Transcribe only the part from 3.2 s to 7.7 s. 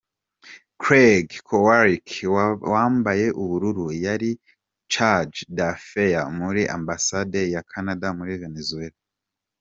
ubururu, yari Charge d’affaires muri Ambasade ya